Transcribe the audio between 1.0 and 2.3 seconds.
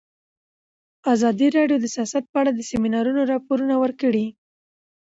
ازادي راډیو د سیاست